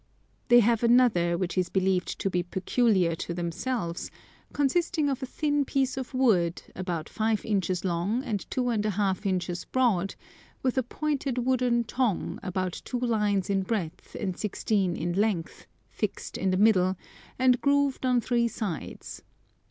They 0.47 0.61
have 0.61 0.81
another, 0.81 1.37
which 1.37 1.55
is 1.59 1.69
believed 1.69 2.19
to 2.21 2.29
be 2.31 2.41
peculiar 2.41 3.13
to 3.17 3.35
themselves, 3.35 4.09
consisting 4.51 5.09
of 5.09 5.21
a 5.21 5.27
thin 5.27 5.63
piece 5.63 5.95
of 5.95 6.15
wood, 6.15 6.63
about 6.75 7.07
five 7.07 7.45
inches 7.45 7.85
long 7.85 8.23
and 8.23 8.49
two 8.49 8.69
and 8.69 8.83
a 8.83 8.89
half 8.89 9.27
inches 9.27 9.63
broad, 9.63 10.15
with 10.63 10.75
a 10.79 10.81
pointed 10.81 11.37
wooden 11.45 11.83
tongue, 11.83 12.39
about 12.41 12.81
two 12.83 12.97
lines 12.99 13.47
in 13.47 13.61
breadth 13.61 14.15
and 14.19 14.35
sixteen 14.39 14.95
in 14.95 15.13
length, 15.13 15.67
fixed 15.87 16.35
in 16.35 16.49
the 16.49 16.57
middle, 16.57 16.97
and 17.37 17.61
grooved 17.61 18.03
on 18.03 18.21
three 18.21 18.47
sides. 18.47 19.21